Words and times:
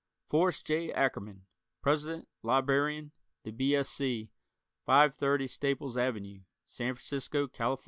Forrest 0.29 0.65
J. 0.65 0.91
Ackerman, 0.91 1.45
President 1.83 2.27
Librarian, 2.41 3.11
The 3.43 3.51
B. 3.51 3.75
S. 3.75 3.87
C., 3.89 4.31
530 4.87 5.45
Staples 5.45 5.95
Avenue, 5.95 6.41
San 6.65 6.95
Francisco, 6.95 7.47
Calif. 7.47 7.77